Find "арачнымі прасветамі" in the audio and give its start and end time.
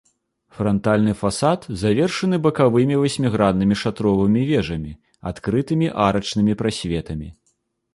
6.09-7.27